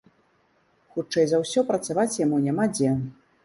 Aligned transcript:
Хутчэй 0.95 1.29
за 1.33 1.41
ўсё, 1.43 1.65
працаваць 1.69 2.09
яму 2.25 2.43
няма 2.49 2.69
дзе. 2.77 2.99